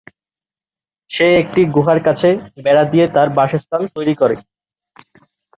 সে 1.09 1.27
একটি 1.41 1.61
গুহার 1.75 1.99
কাছে 2.03 2.29
বেড়া 2.63 2.83
দিয়ে 2.91 3.05
তার 3.15 3.27
বাসস্থান 3.37 3.81
তৈরি 3.95 4.13
করে। 4.21 4.35